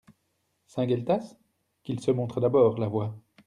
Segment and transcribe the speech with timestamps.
[0.65, 1.37] Saint-Gueltas?
[1.83, 2.79] Qu'il se montre d'abord!
[2.79, 3.13] LA VOIX.